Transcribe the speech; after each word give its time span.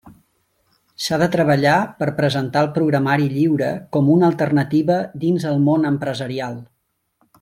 S'ha 1.07 1.17
de 1.23 1.27
treballar 1.35 1.73
per 1.99 2.07
presentar 2.21 2.63
el 2.67 2.71
programari 2.77 3.29
lliure 3.35 3.69
com 3.97 4.09
una 4.15 4.33
alternativa 4.33 4.97
dins 5.27 5.47
el 5.51 5.63
món 5.69 5.87
empresarial. 5.91 6.59